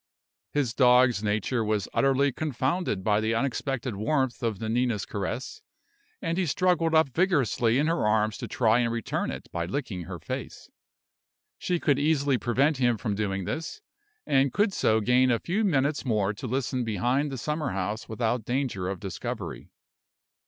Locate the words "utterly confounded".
1.93-3.03